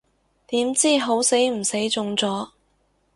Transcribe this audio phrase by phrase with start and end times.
[0.47, 2.49] 點知好死唔死中咗